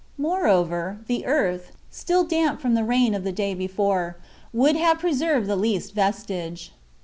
[0.17, 4.17] Moreover, the earth, still damp from the rain of the day before,
[4.51, 6.71] would have preserved the least vestige.